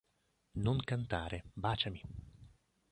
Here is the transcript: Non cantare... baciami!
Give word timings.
Non 0.65 0.79
cantare... 0.81 1.43
baciami! 1.53 2.01